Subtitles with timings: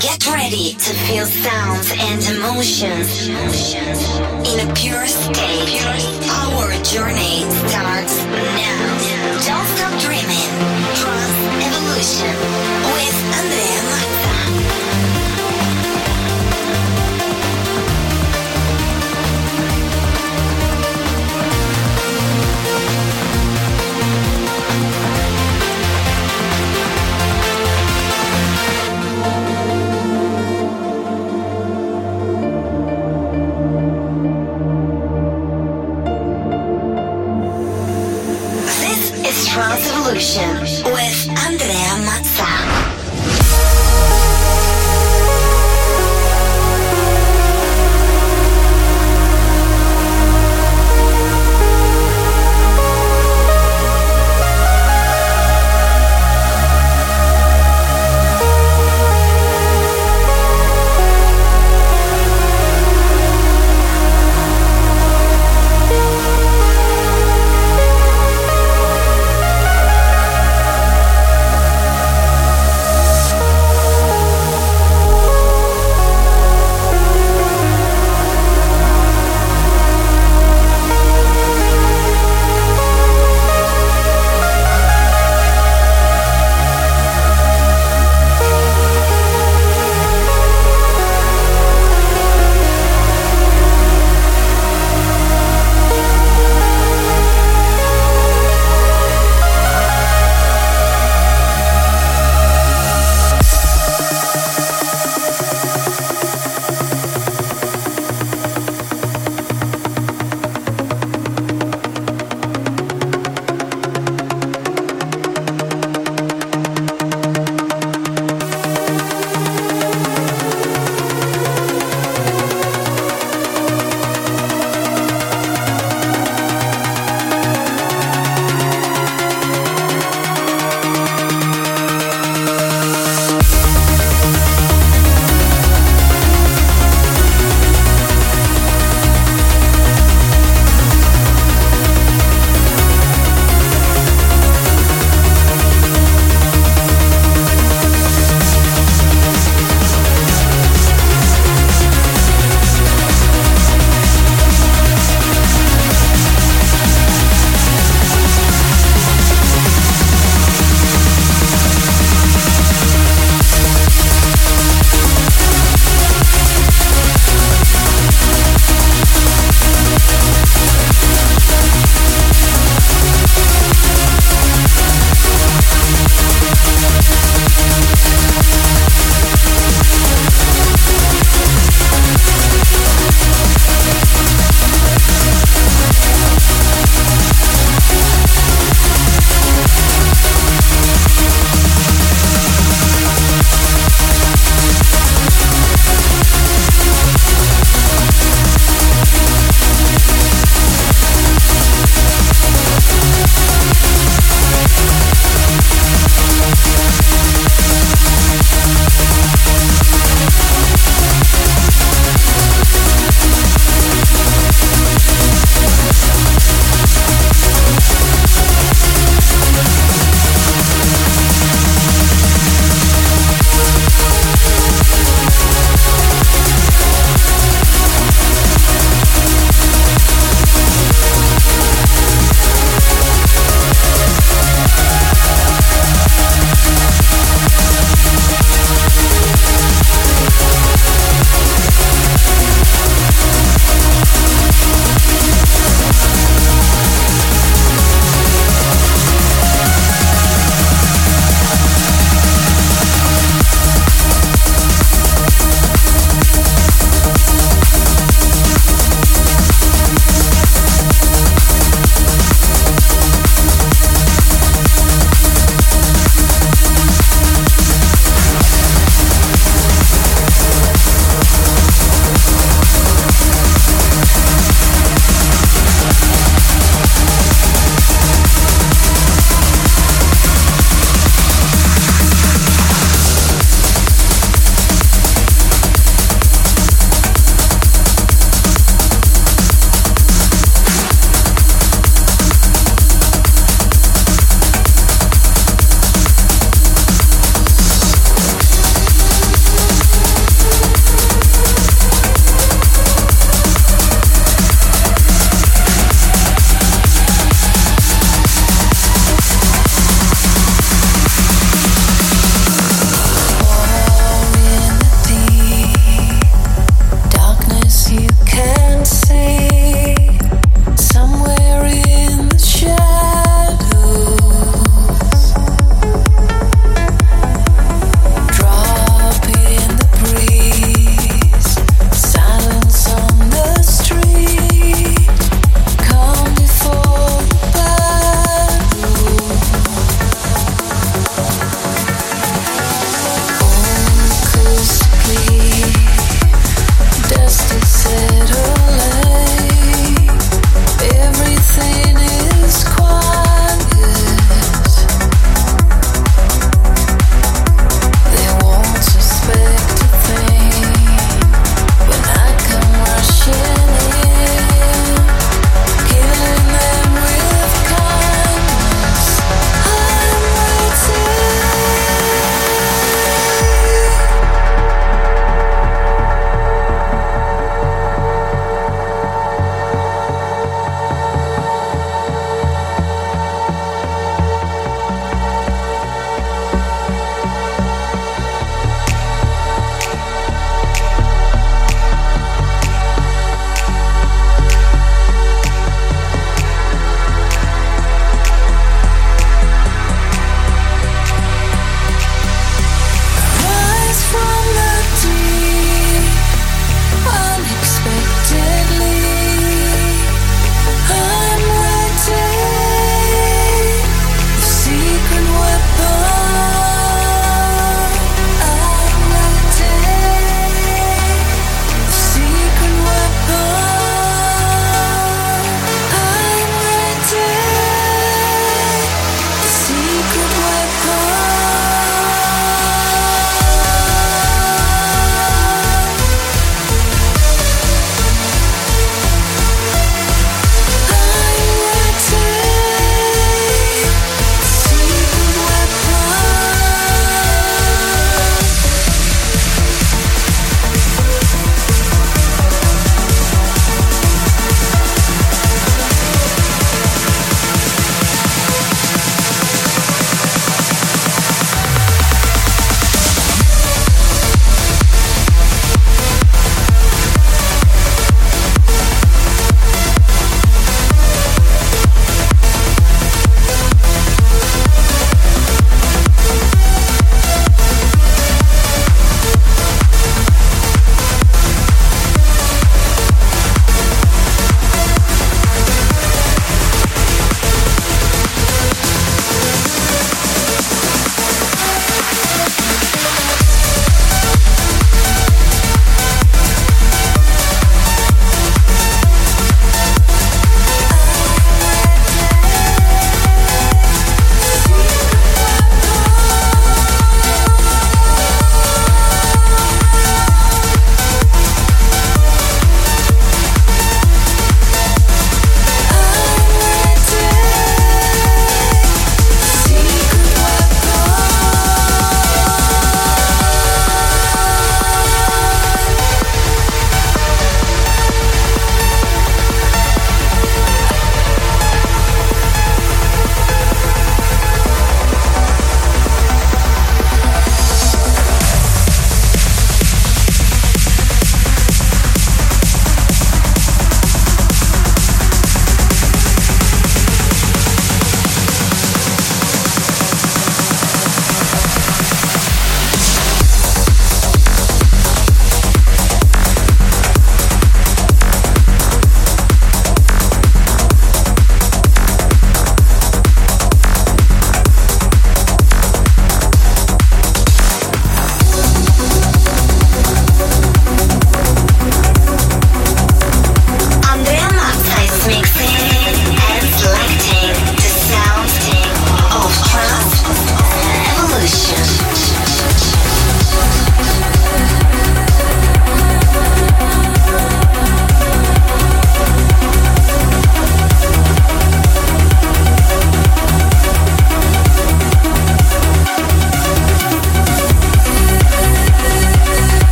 [0.00, 5.80] Get ready to feel sounds and emotions in a pure state.
[6.28, 9.40] Our journey starts now.
[9.46, 10.50] Don't stop dreaming.
[10.96, 12.75] Trust evolution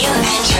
[0.00, 0.51] you and you.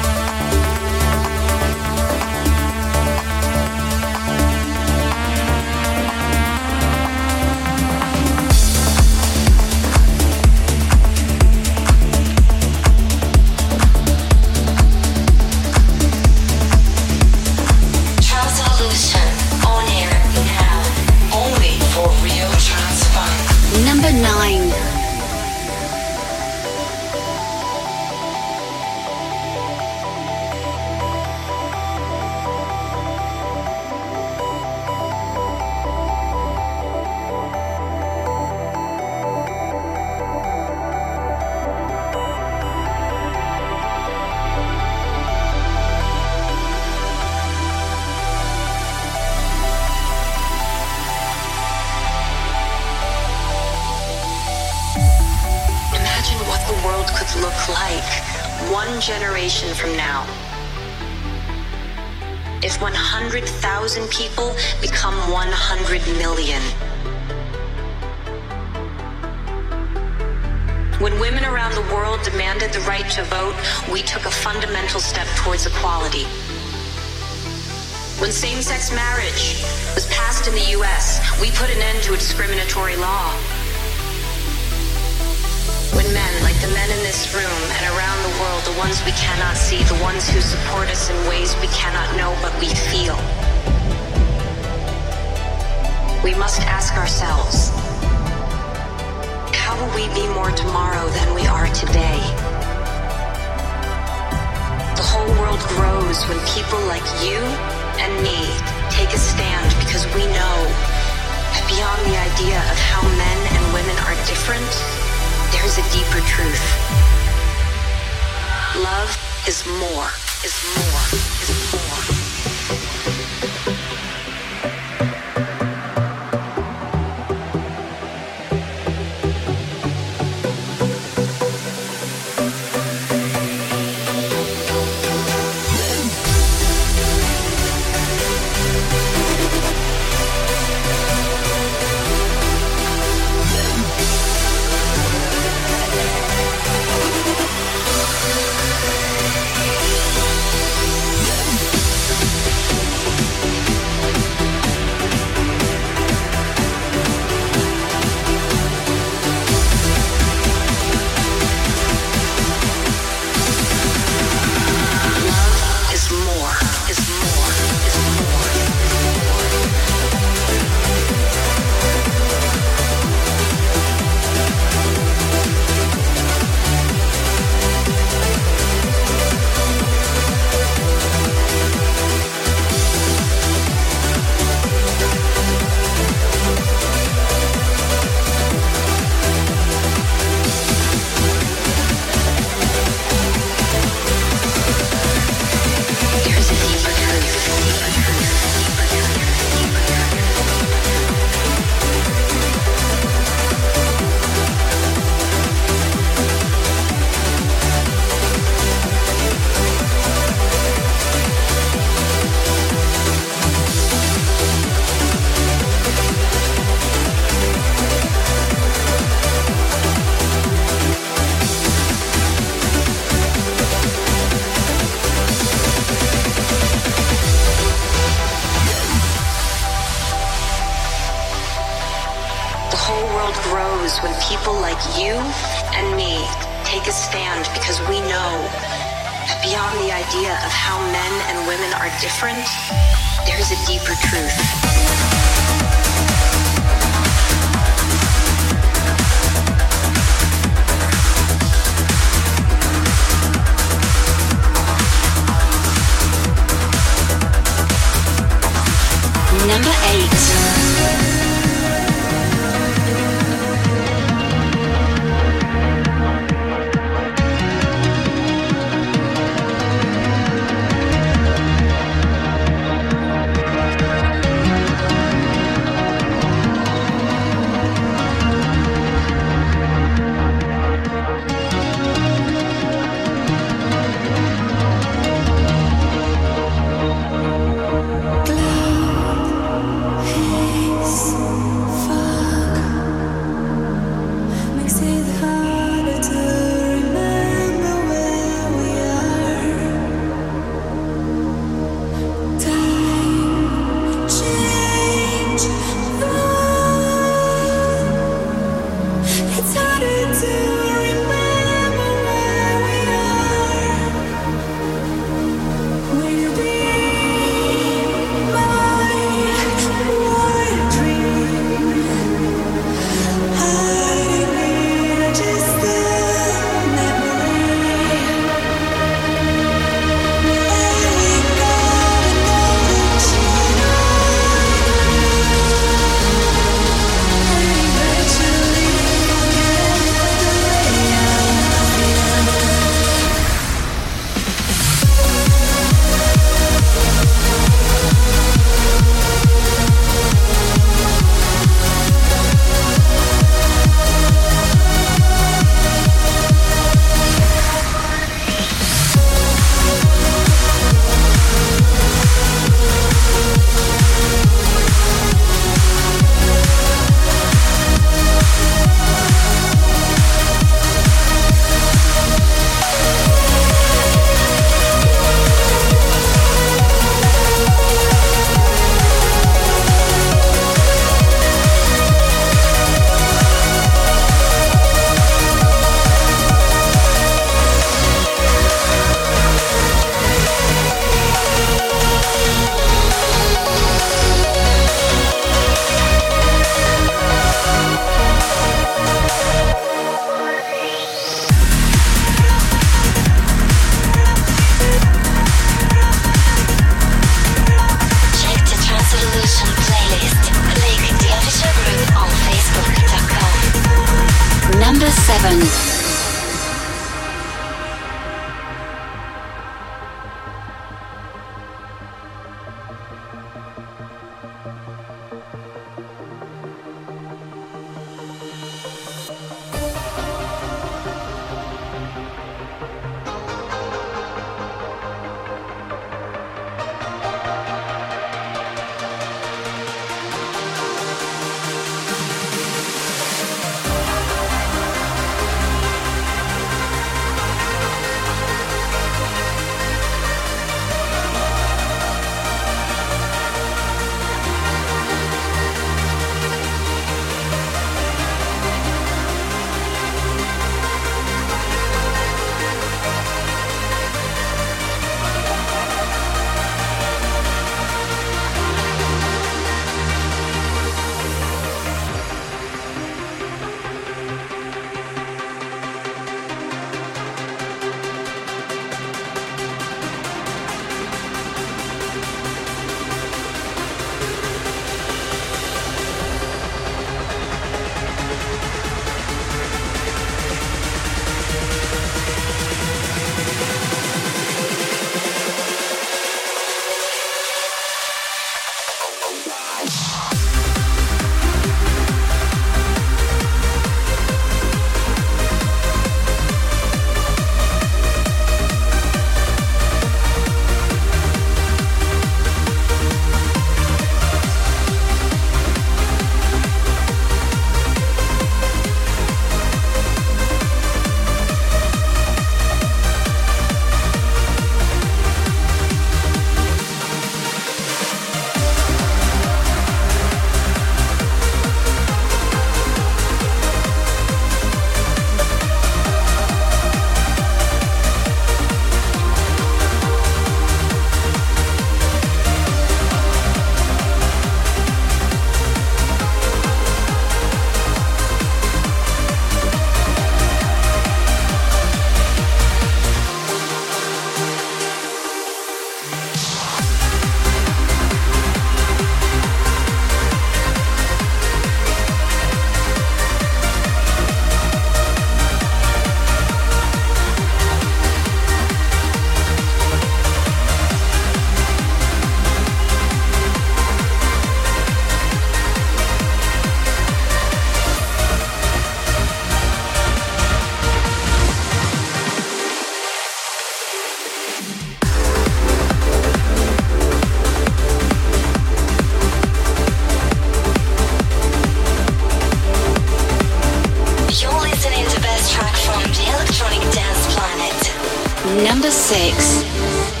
[598.37, 600.00] Number 6.